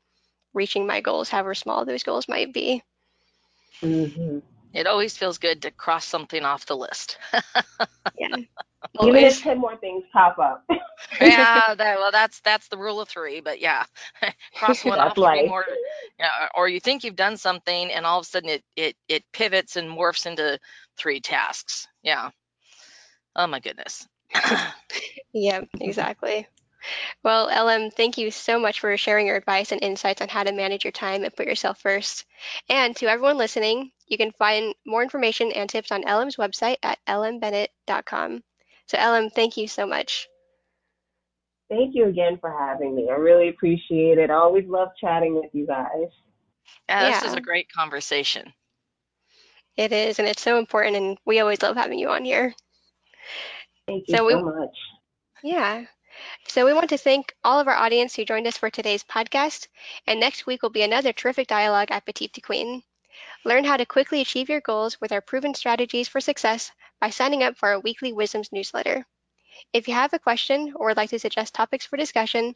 reaching 0.54 0.88
my 0.88 1.02
goals, 1.02 1.30
however 1.30 1.56
small 1.56 1.86
those 1.86 2.04
goals 2.04 2.30
might 2.30 2.54
be. 2.54 2.82
Mm-hmm. 3.82 4.40
It 4.74 4.88
always 4.88 5.18
feels 5.18 5.38
good 5.38 5.62
to 5.62 5.72
cross 5.72 6.06
something 6.06 6.44
off 6.44 6.66
the 6.66 6.76
list. 6.76 7.18
yeah. 8.20 8.36
Even 9.02 9.16
if 9.16 9.42
ten 9.42 9.58
more 9.58 9.78
things 9.78 10.04
pop 10.12 10.38
up. 10.38 10.66
yeah, 11.22 11.74
that, 11.76 11.98
well, 11.98 12.12
that's 12.12 12.42
that's 12.42 12.68
the 12.68 12.78
rule 12.78 13.00
of 13.00 13.08
three. 13.08 13.40
But 13.40 13.62
yeah, 13.62 13.86
cross 14.56 14.84
one 14.84 15.00
off, 15.00 15.16
three 15.16 15.48
more, 15.48 15.66
yeah, 16.20 16.50
or 16.56 16.68
you 16.68 16.82
think 16.82 17.04
you've 17.04 17.16
done 17.16 17.38
something, 17.38 17.90
and 17.92 18.06
all 18.06 18.20
of 18.20 18.26
a 18.26 18.30
sudden 18.30 18.50
it 18.50 18.64
it 18.76 18.96
it 19.08 19.24
pivots 19.32 19.78
and 19.78 19.90
morphs 19.90 20.26
into 20.26 20.60
three 20.98 21.22
tasks. 21.22 21.88
Yeah. 22.04 22.32
Oh 23.36 23.48
my 23.48 23.62
goodness. 23.62 24.08
yeah, 25.34 25.62
exactly. 25.80 26.48
Well, 27.24 27.48
LM, 27.48 27.92
thank 27.92 28.18
you 28.18 28.30
so 28.30 28.60
much 28.60 28.80
for 28.80 28.96
sharing 28.98 29.28
your 29.28 29.38
advice 29.38 29.72
and 29.72 29.84
insights 29.84 30.22
on 30.22 30.30
how 30.30 30.44
to 30.44 30.52
manage 30.52 30.84
your 30.84 30.92
time 30.92 31.24
and 31.24 31.36
put 31.36 31.48
yourself 31.48 31.80
first. 31.80 32.26
And 32.70 32.96
to 32.98 33.08
everyone 33.08 33.38
listening, 33.38 33.92
you 34.08 34.18
can 34.18 34.32
find 34.34 34.76
more 34.86 35.02
information 35.02 35.52
and 35.52 35.70
tips 35.70 35.92
on 35.92 36.08
LM's 36.08 36.36
website 36.36 36.78
at 36.84 37.00
lmbennett.com. 37.08 38.44
So, 38.88 38.98
LM, 38.98 39.32
thank 39.32 39.58
you 39.58 39.68
so 39.68 39.88
much. 39.88 40.28
Thank 41.70 41.96
you 41.96 42.06
again 42.06 42.38
for 42.40 42.56
having 42.56 42.96
me. 42.96 43.10
I 43.10 43.16
really 43.16 43.50
appreciate 43.50 44.20
it. 44.20 44.30
I 44.30 44.36
always 44.36 44.66
love 44.68 44.90
chatting 45.02 45.34
with 45.34 45.50
you 45.54 45.66
guys. 45.66 46.10
Yeah, 46.88 47.10
this 47.10 47.24
yeah. 47.24 47.28
is 47.30 47.34
a 47.34 47.42
great 47.42 47.72
conversation. 47.72 48.54
It 49.76 49.92
is, 49.92 50.20
and 50.20 50.28
it's 50.28 50.42
so 50.42 50.60
important, 50.60 50.96
and 50.96 51.18
we 51.26 51.40
always 51.40 51.62
love 51.62 51.76
having 51.76 52.00
you 52.00 52.10
on 52.10 52.24
here. 52.24 52.54
Thank 53.88 54.06
you 54.08 54.18
so, 54.18 54.18
so 54.18 54.26
we, 54.26 54.44
much. 54.44 54.78
Yeah. 55.44 55.86
So 56.48 56.66
we 56.66 56.74
want 56.74 56.90
to 56.90 56.98
thank 56.98 57.36
all 57.44 57.60
of 57.60 57.68
our 57.68 57.76
audience 57.76 58.16
who 58.16 58.26
joined 58.26 58.48
us 58.48 58.58
for 58.58 58.70
today's 58.70 59.04
podcast, 59.04 59.68
and 60.08 60.20
next 60.20 60.46
week 60.46 60.64
will 60.64 60.70
be 60.70 60.82
another 60.82 61.12
terrific 61.12 61.48
dialogue 61.48 61.90
at 61.92 62.06
Petite2Queen. 62.06 62.82
Learn 63.44 63.64
how 63.64 63.78
to 63.78 63.86
quickly 63.86 64.22
achieve 64.22 64.50
your 64.50 64.62
goals 64.62 65.00
with 65.00 65.12
our 65.12 65.22
proven 65.22 65.54
strategies 65.54 66.08
for 66.08 66.22
success 66.22 66.72
by 67.00 67.10
signing 67.10 67.44
up 67.44 67.58
for 67.58 67.70
our 67.70 67.80
weekly 67.80 68.14
Wisdoms 68.14 68.52
newsletter. 68.52 69.06
If 69.74 69.88
you 69.88 69.94
have 69.94 70.14
a 70.14 70.20
question 70.20 70.74
or 70.76 70.88
would 70.88 70.98
like 70.98 71.10
to 71.12 71.20
suggest 71.20 71.54
topics 71.54 71.86
for 71.86 71.98
discussion, 71.98 72.56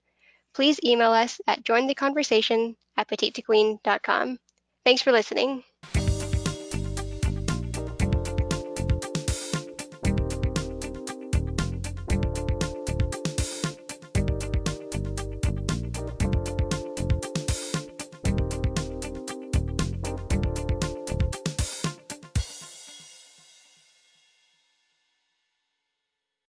please 0.54 0.80
email 0.84 1.12
us 1.12 1.40
at 1.48 1.64
jointheconversation 1.64 2.76
at 2.98 3.08
petite2queen.com. 3.08 4.40
Thanks 4.84 5.02
for 5.02 5.12
listening. 5.12 5.64